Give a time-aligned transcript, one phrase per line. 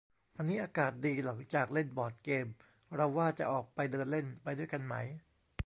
[0.35, 2.45] วันนี้อากาศดี หลังจากเล่นบอร์ดเกม
[2.95, 4.95] เราว่าจะออกไปเดินเล่น ไปด้วยกันไหม